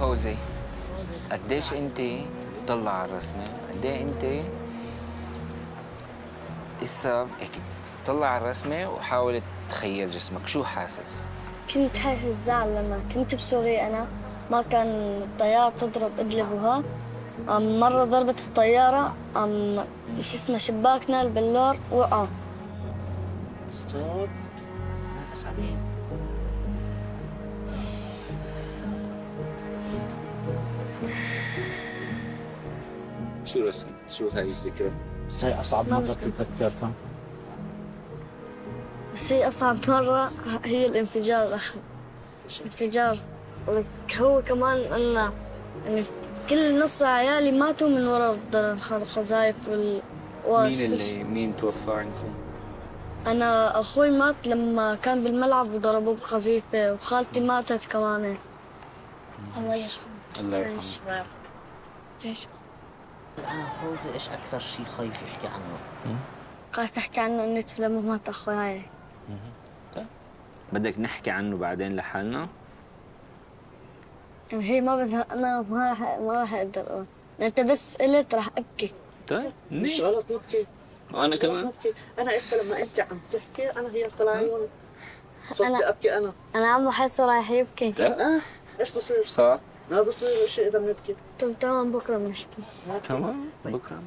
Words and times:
فوزي. 0.00 0.36
قديش 1.32 1.72
انت 1.72 2.00
طلع 2.68 2.90
على 2.90 3.12
الرسمه 3.12 3.44
قد 3.44 3.84
إيه 3.84 4.02
انت 4.02 4.24
هيك 7.40 7.50
طلع 8.06 8.26
على 8.26 8.44
الرسمه 8.44 8.90
وحاول 8.90 9.42
تخيل 9.70 10.10
جسمك. 10.10 10.48
شو 10.48 10.64
حاسس؟ 10.64 11.22
كنت 11.74 11.96
حاسس 11.96 12.26
زعل 12.26 12.68
لما 12.68 13.00
كنت 13.14 13.34
بسوريا 13.34 13.86
أنا. 13.86 14.06
ما 14.50 14.62
كان 14.62 15.20
الطيارة 15.22 15.70
تضرب 15.70 16.10
إدلب 16.18 16.52
وها. 16.52 16.82
أم 17.48 17.80
مرة 17.80 18.04
ضربت 18.04 18.40
الطيارة 18.40 19.14
أم 19.36 19.84
شو 20.20 20.36
اسمه 20.36 20.56
شباكنا 20.56 21.22
البلور 21.22 21.76
وقع. 21.92 22.26
Stop. 23.70 24.28
نفس 25.20 25.46
عميق 25.46 25.89
شو 33.52 33.66
رسم 33.66 33.86
شو 34.10 34.28
هاي 34.28 34.42
الذكرى؟ 34.44 34.90
بس 35.26 35.44
هي 35.44 35.60
أصعب 35.60 35.88
مرة 35.88 36.00
بتتذكرها 36.00 36.90
بس 39.14 39.32
هي 39.32 39.48
أصعب 39.48 39.76
مرة 39.88 40.30
هي 40.64 40.86
الانفجار. 40.86 41.60
انفجار. 42.64 43.16
هو 44.20 44.42
كمان 44.42 44.78
أن 44.78 45.32
يعني 45.86 46.04
كل 46.50 46.82
نص 46.82 47.02
عيالي 47.02 47.52
ماتوا 47.52 47.88
من 47.88 48.06
وراء 48.06 48.38
الخزايف 48.90 49.68
وال 49.68 50.02
مين 50.46 50.92
اللي 50.92 51.24
مين 51.24 51.56
توفى 51.56 51.92
عندكم؟ 51.92 52.34
أنا 53.26 53.80
أخوي 53.80 54.10
مات 54.10 54.46
لما 54.46 54.94
كان 54.94 55.24
بالملعب 55.24 55.74
وضربوه 55.74 56.14
بقذيفة 56.14 56.92
وخالتي 56.92 57.40
ماتت 57.40 57.84
كمان. 57.84 58.36
الله 59.56 59.74
يرحمه. 59.74 60.02
الله 60.40 60.58
يرحمه؟ 60.58 61.24
الآن 63.40 63.64
فوزي 63.82 64.14
إيش 64.14 64.28
أكثر 64.28 64.58
شيء 64.58 64.84
خايف 64.84 65.22
يحكي 65.22 65.46
عنه؟ 65.46 66.16
خايف 66.72 66.98
أحكي 66.98 67.20
عنه 67.20 67.44
إني 67.44 67.64
لما 67.78 68.00
مات 68.00 68.28
أخوي 68.28 68.82
بدك 70.72 70.98
نحكي 70.98 71.30
عنه 71.30 71.56
بعدين 71.56 71.96
لحالنا؟ 71.96 72.48
يعني 74.52 74.64
هي 74.64 74.80
ما 74.80 74.96
بدها 74.96 75.26
أنا 75.32 75.62
ما 75.70 75.88
راح 75.88 76.00
ما 76.00 76.40
راح 76.40 76.54
أقدر. 76.54 76.80
أقول 76.80 77.06
أنت 77.40 77.60
بس 77.60 77.96
قلت 77.96 78.34
راح 78.34 78.48
أبكي. 78.58 78.92
طيب 79.28 79.52
مش 79.72 80.00
غلط 80.00 80.24
نبكي؟ 80.30 80.66
غلط 81.12 81.42
كمان. 81.42 81.64
نبكي؟ 81.64 81.92
أنا 82.18 82.36
هسه 82.36 82.62
لما 82.62 82.78
أنت 82.82 83.00
عم 83.00 83.20
تحكي 83.30 83.70
أنا 83.70 83.88
هي 83.92 84.08
طلع 84.18 84.32
عيوني 84.32 84.66
صرت 85.52 85.68
أنا- 85.68 85.88
أبكي 85.88 86.16
أنا. 86.18 86.32
أنا 86.54 86.66
عم 86.68 86.86
بحس 86.86 87.20
رايح 87.20 87.50
يبكي. 87.50 87.94
آه 88.06 88.40
إيش 88.80 88.92
بصير؟ 88.92 89.24
صح 89.26 89.58
ما 89.90 90.02
بصير 90.02 90.46
شيء 90.46 90.68
اذا 90.68 90.78
بنبكي 90.78 91.16
طب 91.40 91.58
تمام 91.60 91.92
بكرة 91.92 92.18
بنحكي 92.18 92.62
تمام 93.02 93.44
بكره 93.64 94.02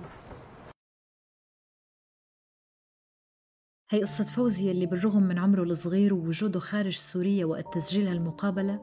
هي 3.90 4.02
قصة 4.02 4.24
فوزي 4.24 4.72
اللي 4.72 4.86
بالرغم 4.86 5.24
من 5.24 5.40
عمره 5.40 5.64
الصغير 5.64 6.14
ووجوده 6.14 6.60
خارج 6.60 6.98
سوريا 6.98 7.46
وقت 7.46 7.74
تسجيل 7.74 8.08
هالمقابلة 8.08 8.80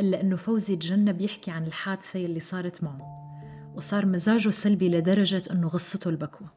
إلا 0.00 0.20
إنه 0.20 0.36
فوزي 0.36 0.76
تجنب 0.76 1.20
يحكي 1.20 1.50
عن 1.50 1.66
الحادثة 1.66 2.24
اللي 2.24 2.40
صارت 2.40 2.84
معه 2.84 3.22
وصار 3.76 4.06
مزاجه 4.06 4.50
سلبي 4.50 4.88
لدرجة 4.88 5.42
إنه 5.50 5.68
غصته 5.68 6.08
البكوة. 6.08 6.48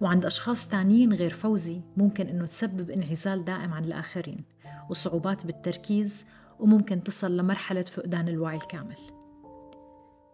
وعند 0.00 0.26
أشخاص 0.26 0.68
تانيين 0.68 1.12
غير 1.12 1.32
فوزي 1.32 1.80
ممكن 1.96 2.28
إنه 2.28 2.46
تسبب 2.46 2.90
انعزال 2.90 3.44
دائم 3.44 3.72
عن 3.72 3.84
الآخرين 3.84 4.44
وصعوبات 4.90 5.46
بالتركيز 5.46 6.26
وممكن 6.58 7.02
تصل 7.02 7.36
لمرحلة 7.36 7.82
فقدان 7.82 8.28
الوعي 8.28 8.56
الكامل. 8.56 8.96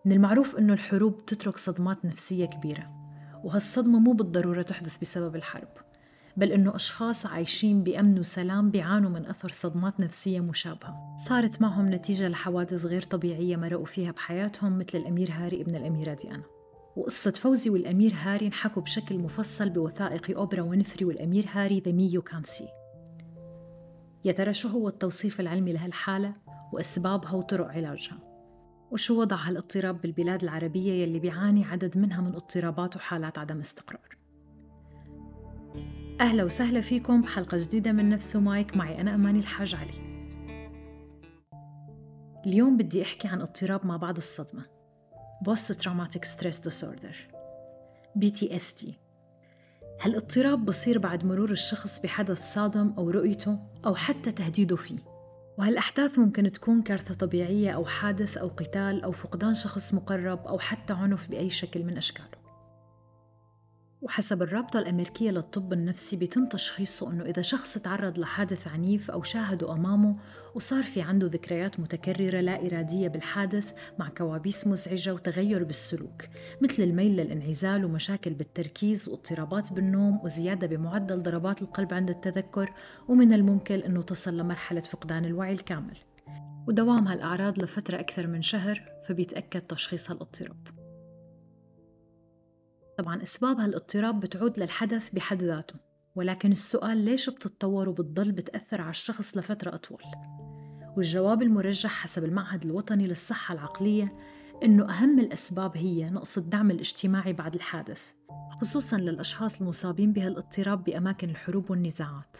من 0.04 0.12
المعروف 0.12 0.56
إنه 0.56 0.72
الحروب 0.72 1.26
تترك 1.26 1.58
صدمات 1.58 2.04
نفسية 2.04 2.46
كبيرة 2.46 2.90
وهالصدمة 3.44 3.98
مو 3.98 4.12
بالضرورة 4.12 4.62
تحدث 4.62 4.98
بسبب 4.98 5.36
الحرب 5.36 5.68
بل 6.36 6.52
إنه 6.52 6.76
أشخاص 6.76 7.26
عايشين 7.26 7.82
بأمن 7.82 8.18
وسلام 8.18 8.70
بيعانوا 8.70 9.10
من 9.10 9.26
أثر 9.26 9.52
صدمات 9.52 10.00
نفسية 10.00 10.40
مشابهة. 10.40 11.16
صارت 11.16 11.62
معهم 11.62 11.94
نتيجة 11.94 12.28
لحوادث 12.28 12.84
غير 12.84 13.02
طبيعية 13.02 13.56
مرقوا 13.56 13.86
فيها 13.86 14.10
بحياتهم 14.10 14.78
مثل 14.78 14.98
الأمير 14.98 15.30
هاري 15.32 15.60
ابن 15.60 15.76
الأميرة 15.76 16.14
ديانا. 16.14 16.42
وقصة 16.96 17.30
فوزي 17.30 17.70
والأمير 17.70 18.14
هاري 18.14 18.46
انحكوا 18.46 18.82
بشكل 18.82 19.18
مفصل 19.18 19.70
بوثائقي 19.70 20.38
أوبرا 20.38 20.62
وينفري 20.62 21.04
والأمير 21.04 21.46
هاري 21.52 21.80
ذا 21.80 21.92
مي 21.92 22.12
يو 22.12 22.22
كان 22.22 22.44
سي. 22.44 22.64
يا 24.24 24.32
ترى 24.32 24.54
شو 24.54 24.68
هو 24.68 24.88
التوصيف 24.88 25.40
العلمي 25.40 25.72
لهالحالة 25.72 26.34
وأسبابها 26.72 27.32
وطرق 27.32 27.66
علاجها؟ 27.66 28.18
وشو 28.90 29.20
وضع 29.20 29.36
هالاضطراب 29.36 30.00
بالبلاد 30.00 30.42
العربية 30.42 30.92
يلي 30.92 31.18
بيعاني 31.18 31.64
عدد 31.64 31.98
منها 31.98 32.20
من 32.20 32.34
اضطرابات 32.34 32.96
وحالات 32.96 33.38
عدم 33.38 33.60
استقرار؟ 33.60 34.16
أهلا 36.20 36.44
وسهلا 36.44 36.80
فيكم 36.80 37.22
بحلقة 37.22 37.58
جديدة 37.58 37.92
من 37.92 38.10
نفس 38.10 38.36
مايك. 38.36 38.76
معي 38.76 39.00
أنا 39.00 39.14
أماني 39.14 39.38
الحاج 39.38 39.74
علي. 39.74 40.08
اليوم 42.46 42.76
بدي 42.76 43.02
أحكي 43.02 43.28
عن 43.28 43.40
اضطراب 43.40 43.86
ما 43.86 43.96
بعد 43.96 44.16
الصدمة. 44.16 44.62
Post 45.48 45.74
Traumatic 45.82 46.24
Stress 46.24 46.58
Disorder. 46.68 47.14
BTSD 48.18 49.07
هالاضطراب 50.00 50.64
بصير 50.64 50.98
بعد 50.98 51.24
مرور 51.24 51.50
الشخص 51.50 52.02
بحدث 52.02 52.54
صادم 52.54 52.94
أو 52.98 53.10
رؤيته 53.10 53.58
أو 53.86 53.94
حتى 53.94 54.32
تهديده 54.32 54.76
فيه؟ 54.76 54.98
وهالأحداث 55.58 56.18
ممكن 56.18 56.52
تكون 56.52 56.82
كارثة 56.82 57.14
طبيعية 57.14 57.70
أو 57.70 57.84
حادث 57.84 58.36
أو 58.36 58.48
قتال 58.48 59.02
أو 59.02 59.12
فقدان 59.12 59.54
شخص 59.54 59.94
مقرب 59.94 60.46
أو 60.46 60.58
حتى 60.58 60.92
عنف 60.92 61.30
بأي 61.30 61.50
شكل 61.50 61.84
من 61.84 61.96
أشكاله؟ 61.96 62.37
وحسب 64.02 64.42
الرابطة 64.42 64.78
الأمريكية 64.78 65.30
للطب 65.30 65.72
النفسي 65.72 66.16
بيتم 66.16 66.48
تشخيصه 66.48 67.12
أنه 67.12 67.24
إذا 67.24 67.42
شخص 67.42 67.78
تعرض 67.78 68.18
لحادث 68.18 68.68
عنيف 68.68 69.10
أو 69.10 69.22
شاهده 69.22 69.72
أمامه 69.72 70.16
وصار 70.54 70.82
في 70.82 71.02
عنده 71.02 71.26
ذكريات 71.26 71.80
متكررة 71.80 72.40
لا 72.40 72.66
إرادية 72.66 73.08
بالحادث 73.08 73.72
مع 73.98 74.08
كوابيس 74.08 74.66
مزعجة 74.66 75.14
وتغير 75.14 75.64
بالسلوك 75.64 76.22
مثل 76.60 76.82
الميل 76.82 77.16
للانعزال 77.16 77.84
ومشاكل 77.84 78.34
بالتركيز 78.34 79.08
واضطرابات 79.08 79.72
بالنوم 79.72 80.20
وزيادة 80.24 80.66
بمعدل 80.66 81.22
ضربات 81.22 81.62
القلب 81.62 81.94
عند 81.94 82.10
التذكر 82.10 82.72
ومن 83.08 83.32
الممكن 83.32 83.78
أنه 83.78 84.02
تصل 84.02 84.36
لمرحلة 84.36 84.80
فقدان 84.80 85.24
الوعي 85.24 85.52
الكامل. 85.52 85.98
ودوام 86.68 87.08
هالأعراض 87.08 87.58
لفترة 87.58 88.00
أكثر 88.00 88.26
من 88.26 88.42
شهر 88.42 88.82
فبيتأكد 89.06 89.60
تشخيص 89.60 90.10
هالأضطراب. 90.10 90.77
طبعا 92.98 93.22
أسباب 93.22 93.60
هالاضطراب 93.60 94.20
بتعود 94.20 94.58
للحدث 94.58 95.10
بحد 95.12 95.42
ذاته 95.42 95.74
ولكن 96.16 96.52
السؤال 96.52 96.98
ليش 96.98 97.30
بتتطور 97.30 97.88
وبتضل 97.88 98.32
بتأثر 98.32 98.80
على 98.80 98.90
الشخص 98.90 99.36
لفترة 99.36 99.74
أطول؟ 99.74 100.02
والجواب 100.96 101.42
المرجح 101.42 101.90
حسب 101.90 102.24
المعهد 102.24 102.64
الوطني 102.64 103.06
للصحة 103.06 103.54
العقلية 103.54 104.18
إنه 104.62 104.90
أهم 104.90 105.18
الأسباب 105.18 105.76
هي 105.76 106.10
نقص 106.10 106.38
الدعم 106.38 106.70
الاجتماعي 106.70 107.32
بعد 107.32 107.54
الحادث 107.54 108.02
خصوصا 108.60 108.96
للأشخاص 108.96 109.60
المصابين 109.60 110.12
بهالاضطراب 110.12 110.84
بأماكن 110.84 111.30
الحروب 111.30 111.70
والنزاعات. 111.70 112.36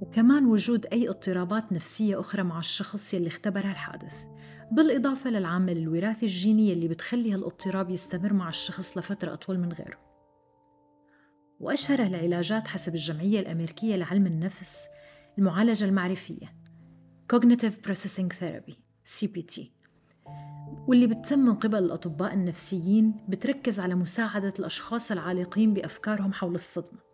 وكمان 0.00 0.46
وجود 0.46 0.86
أي 0.86 1.08
اضطرابات 1.08 1.72
نفسية 1.72 2.20
أخرى 2.20 2.42
مع 2.42 2.58
الشخص 2.58 3.14
يلي 3.14 3.28
اختبر 3.28 3.60
هالحادث 3.60 4.14
بالإضافة 4.72 5.30
للعامل 5.30 5.76
الوراثي 5.78 6.26
الجيني 6.26 6.72
اللي 6.72 6.88
بتخلي 6.88 7.32
هالاضطراب 7.34 7.90
يستمر 7.90 8.32
مع 8.32 8.48
الشخص 8.48 8.98
لفترة 8.98 9.32
أطول 9.32 9.58
من 9.58 9.72
غيره. 9.72 9.98
وأشهر 11.60 12.02
العلاجات 12.02 12.68
حسب 12.68 12.94
الجمعية 12.94 13.40
الأمريكية 13.40 13.96
لعلم 13.96 14.26
النفس 14.26 14.84
المعالجة 15.38 15.84
المعرفية 15.84 16.46
Cognitive 17.32 17.88
Processing 17.88 18.28
Therapy 18.40 18.74
CPT 19.06 19.60
واللي 20.86 21.06
بتتم 21.06 21.38
من 21.38 21.54
قبل 21.54 21.78
الأطباء 21.78 22.34
النفسيين 22.34 23.14
بتركز 23.28 23.80
على 23.80 23.94
مساعدة 23.94 24.54
الأشخاص 24.58 25.12
العالقين 25.12 25.74
بأفكارهم 25.74 26.32
حول 26.32 26.54
الصدمة. 26.54 27.05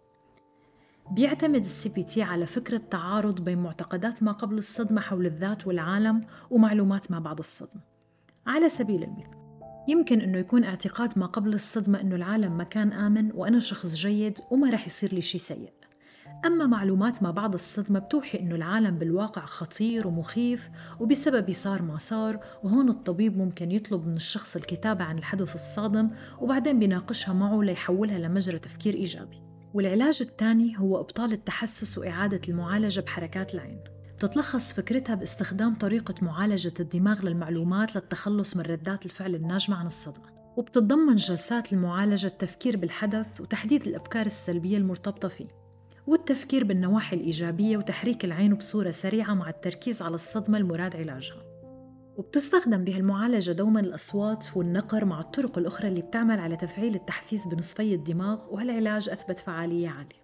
بيعتمد 1.12 1.64
ال 1.64 1.88
CPT 1.88 2.22
على 2.22 2.46
فكرة 2.46 2.82
تعارض 2.90 3.40
بين 3.40 3.58
معتقدات 3.58 4.22
ما 4.22 4.32
قبل 4.32 4.58
الصدمة 4.58 5.00
حول 5.00 5.26
الذات 5.26 5.66
والعالم 5.66 6.24
ومعلومات 6.50 7.10
ما 7.10 7.18
بعد 7.18 7.38
الصدمة. 7.38 7.80
على 8.46 8.68
سبيل 8.68 9.02
المثال 9.02 9.42
يمكن 9.88 10.20
أنه 10.20 10.38
يكون 10.38 10.64
اعتقاد 10.64 11.18
ما 11.18 11.26
قبل 11.26 11.54
الصدمة 11.54 12.00
أنه 12.00 12.14
العالم 12.14 12.60
مكان 12.60 12.92
آمن 12.92 13.32
وأنا 13.34 13.60
شخص 13.60 13.94
جيد 13.94 14.38
وما 14.50 14.70
رح 14.70 14.86
يصير 14.86 15.14
لي 15.14 15.20
شيء 15.20 15.40
سيء. 15.40 15.72
أما 16.46 16.66
معلومات 16.66 17.22
ما 17.22 17.30
بعد 17.30 17.54
الصدمة 17.54 17.98
بتوحي 17.98 18.40
أنه 18.40 18.54
العالم 18.54 18.98
بالواقع 18.98 19.44
خطير 19.44 20.08
ومخيف 20.08 20.70
وبسبب 21.00 21.52
صار 21.52 21.82
ما 21.82 21.98
صار 21.98 22.40
وهون 22.62 22.88
الطبيب 22.88 23.36
ممكن 23.36 23.72
يطلب 23.72 24.06
من 24.06 24.16
الشخص 24.16 24.56
الكتابة 24.56 25.04
عن 25.04 25.18
الحدث 25.18 25.54
الصادم 25.54 26.10
وبعدين 26.40 26.78
بيناقشها 26.78 27.32
معه 27.32 27.62
ليحولها 27.62 28.18
لمجرى 28.18 28.58
تفكير 28.58 28.94
إيجابي. 28.94 29.51
والعلاج 29.74 30.18
الثاني 30.22 30.78
هو 30.78 31.00
إبطال 31.00 31.32
التحسس 31.32 31.98
وإعادة 31.98 32.40
المعالجة 32.48 33.00
بحركات 33.00 33.54
العين. 33.54 33.80
وبتتلخص 34.12 34.72
فكرتها 34.72 35.14
باستخدام 35.14 35.74
طريقة 35.74 36.14
معالجة 36.22 36.72
الدماغ 36.80 37.26
للمعلومات 37.26 37.94
للتخلص 37.94 38.56
من 38.56 38.62
ردات 38.62 39.04
الفعل 39.04 39.34
الناجمة 39.34 39.76
عن 39.76 39.86
الصدمة. 39.86 40.24
وبتتضمن 40.56 41.16
جلسات 41.16 41.72
المعالجة 41.72 42.26
التفكير 42.26 42.76
بالحدث 42.76 43.40
وتحديد 43.40 43.86
الأفكار 43.86 44.26
السلبية 44.26 44.76
المرتبطة 44.76 45.28
فيه. 45.28 45.48
والتفكير 46.06 46.64
بالنواحي 46.64 47.16
الإيجابية 47.16 47.76
وتحريك 47.76 48.24
العين 48.24 48.54
بصورة 48.54 48.90
سريعة 48.90 49.34
مع 49.34 49.48
التركيز 49.48 50.02
على 50.02 50.14
الصدمة 50.14 50.58
المراد 50.58 50.96
علاجها. 50.96 51.51
وبتستخدم 52.16 52.84
بهالمعالجة 52.84 53.52
دوما 53.52 53.80
الأصوات 53.80 54.46
والنقر 54.56 55.04
مع 55.04 55.20
الطرق 55.20 55.58
الأخرى 55.58 55.88
اللي 55.88 56.02
بتعمل 56.02 56.38
على 56.38 56.56
تفعيل 56.56 56.94
التحفيز 56.94 57.48
بنصفي 57.48 57.94
الدماغ 57.94 58.54
وهالعلاج 58.54 59.08
أثبت 59.08 59.38
فعالية 59.38 59.88
عالية. 59.88 60.22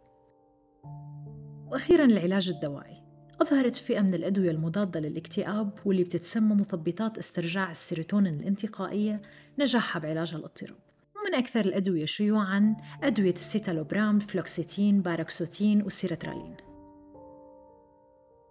وأخيرا 1.71 2.05
العلاج 2.05 2.49
الدوائي. 2.49 3.03
أظهرت 3.41 3.77
فئة 3.77 4.01
من 4.01 4.15
الأدوية 4.15 4.51
المضادة 4.51 5.01
للاكتئاب 5.01 5.79
واللي 5.85 6.05
بتتسمى 6.05 6.55
مثبطات 6.55 7.19
استرجاع 7.19 7.71
السيروتونين 7.71 8.41
الانتقائية 8.41 9.23
نجاحها 9.59 10.01
بعلاج 10.01 10.35
الاضطراب. 10.35 10.79
ومن 11.17 11.35
أكثر 11.35 11.61
الأدوية 11.61 12.05
شيوعاً 12.05 12.77
أدوية 13.03 13.35
السيتالوبرام، 13.35 14.19
فلوكسيتين، 14.19 15.03
باراكسوتين 15.03 15.83
وسيرترالين 15.83 16.68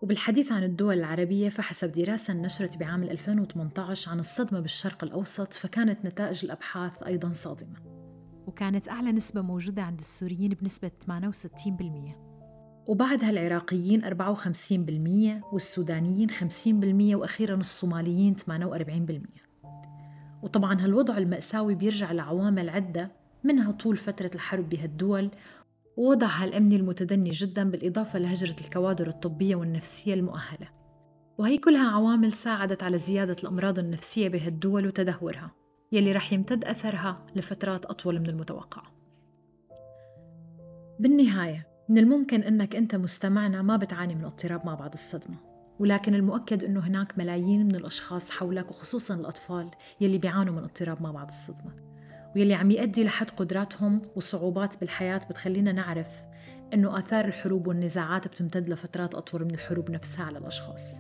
وبالحديث 0.01 0.51
عن 0.51 0.63
الدول 0.63 0.99
العربية 0.99 1.49
فحسب 1.49 1.91
دراسة 1.91 2.33
نشرت 2.33 2.77
بعام 2.77 3.03
2018 3.03 4.11
عن 4.11 4.19
الصدمة 4.19 4.59
بالشرق 4.59 5.03
الأوسط 5.03 5.53
فكانت 5.53 6.05
نتائج 6.05 6.45
الأبحاث 6.45 7.03
أيضا 7.03 7.31
صادمة. 7.31 7.97
وكانت 8.47 8.89
أعلى 8.89 9.11
نسبة 9.11 9.41
موجودة 9.41 9.81
عند 9.81 9.99
السوريين 9.99 10.49
بنسبة 10.49 10.91
68% 11.07 12.27
وبعدها 12.87 13.29
العراقيين 13.29 14.05
54% 14.05 15.53
والسودانيين 15.53 16.29
50% 16.29 17.15
وأخيرا 17.15 17.55
الصوماليين 17.55 18.35
48% 18.35 19.47
وطبعا 20.43 20.81
هالوضع 20.81 21.17
المأساوي 21.17 21.75
بيرجع 21.75 22.11
لعوامل 22.11 22.69
عدة 22.69 23.11
منها 23.43 23.71
طول 23.71 23.97
فترة 23.97 24.31
الحرب 24.35 24.69
بهالدول 24.69 25.31
ووضعها 25.97 26.45
الأمني 26.45 26.75
المتدني 26.75 27.29
جدا 27.29 27.69
بالإضافة 27.69 28.19
لهجرة 28.19 28.55
الكوادر 28.61 29.07
الطبية 29.07 29.55
والنفسية 29.55 30.13
المؤهلة. 30.13 30.67
وهي 31.37 31.57
كلها 31.57 31.91
عوامل 31.91 32.33
ساعدت 32.33 32.83
على 32.83 32.97
زيادة 32.97 33.35
الأمراض 33.43 33.79
النفسية 33.79 34.29
بهالدول 34.29 34.87
وتدهورها 34.87 35.51
يلي 35.91 36.11
رح 36.11 36.33
يمتد 36.33 36.65
أثرها 36.65 37.25
لفترات 37.35 37.85
أطول 37.85 38.19
من 38.19 38.27
المتوقع. 38.27 38.83
بالنهاية 40.99 41.67
من 41.89 41.97
الممكن 41.97 42.41
أنك 42.41 42.75
أنت 42.75 42.95
مستمعنا 42.95 43.61
ما 43.61 43.77
بتعاني 43.77 44.15
من 44.15 44.25
اضطراب 44.25 44.65
ما 44.65 44.75
بعد 44.75 44.93
الصدمة 44.93 45.35
ولكن 45.79 46.15
المؤكد 46.15 46.63
أنه 46.63 46.79
هناك 46.79 47.17
ملايين 47.17 47.65
من 47.65 47.75
الأشخاص 47.75 48.31
حولك 48.31 48.71
وخصوصا 48.71 49.15
الأطفال 49.15 49.71
يلي 50.01 50.17
بيعانوا 50.17 50.53
من 50.53 50.63
اضطراب 50.63 51.01
ما 51.01 51.11
بعد 51.11 51.27
الصدمة. 51.27 51.86
ويلي 52.37 52.53
عم 52.53 52.71
يؤدي 52.71 53.03
لحد 53.03 53.29
قدراتهم 53.29 54.01
وصعوبات 54.15 54.79
بالحياة 54.79 55.21
بتخلينا 55.29 55.71
نعرف 55.71 56.07
أنه 56.73 56.99
آثار 56.99 57.25
الحروب 57.25 57.67
والنزاعات 57.67 58.27
بتمتد 58.27 58.69
لفترات 58.69 59.15
أطول 59.15 59.45
من 59.45 59.53
الحروب 59.53 59.91
نفسها 59.91 60.25
على 60.25 60.37
الأشخاص. 60.37 60.99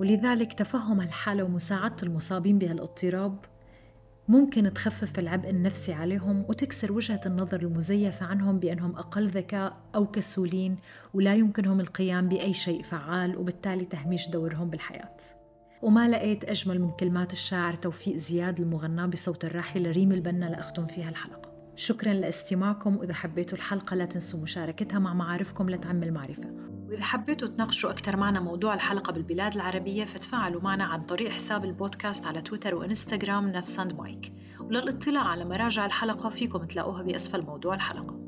ولذلك 0.00 0.52
تفهم 0.52 1.00
الحالة 1.00 1.44
ومساعدة 1.44 1.96
المصابين 2.02 2.58
بهالاضطراب 2.58 3.44
ممكن 4.28 4.74
تخفف 4.74 5.18
العبء 5.18 5.50
النفسي 5.50 5.92
عليهم 5.92 6.44
وتكسر 6.48 6.92
وجهة 6.92 7.20
النظر 7.26 7.60
المزيفة 7.62 8.26
عنهم 8.26 8.58
بأنهم 8.58 8.96
أقل 8.96 9.28
ذكاء 9.28 9.76
أو 9.94 10.06
كسولين 10.06 10.76
ولا 11.14 11.34
يمكنهم 11.34 11.80
القيام 11.80 12.28
بأي 12.28 12.54
شيء 12.54 12.82
فعال 12.82 13.36
وبالتالي 13.36 13.84
تهميش 13.84 14.28
دورهم 14.28 14.70
بالحياة. 14.70 15.16
وما 15.86 16.08
لقيت 16.08 16.44
أجمل 16.44 16.80
من 16.80 16.90
كلمات 16.90 17.32
الشاعر 17.32 17.74
توفيق 17.74 18.16
زياد 18.16 18.60
المغناة 18.60 19.06
بصوت 19.06 19.44
الراحلة 19.44 19.90
ريم 19.90 20.12
البنا 20.12 20.44
لأختم 20.44 20.86
فيها 20.86 21.08
الحلقة. 21.08 21.50
شكرا 21.76 22.12
لاستماعكم 22.12 22.96
وإذا 22.96 23.14
حبيتوا 23.14 23.58
الحلقة 23.58 23.96
لا 23.96 24.04
تنسوا 24.04 24.40
مشاركتها 24.40 24.98
مع 24.98 25.14
معارفكم 25.14 25.70
لتعم 25.70 26.02
المعرفة. 26.02 26.50
وإذا 26.88 27.02
حبيتوا 27.02 27.48
تناقشوا 27.48 27.90
أكثر 27.90 28.16
معنا 28.16 28.40
موضوع 28.40 28.74
الحلقة 28.74 29.12
بالبلاد 29.12 29.54
العربية 29.54 30.04
فتفاعلوا 30.04 30.62
معنا 30.62 30.84
عن 30.84 31.02
طريق 31.02 31.30
حساب 31.30 31.64
البودكاست 31.64 32.26
على 32.26 32.42
تويتر 32.42 32.74
وإنستغرام 32.74 33.48
نفس 33.48 33.78
مايك 33.78 34.32
وللاطلاع 34.60 35.22
على 35.22 35.44
مراجع 35.44 35.86
الحلقة 35.86 36.28
فيكم 36.28 36.64
تلاقوها 36.64 37.02
بأسفل 37.02 37.42
موضوع 37.42 37.74
الحلقة. 37.74 38.25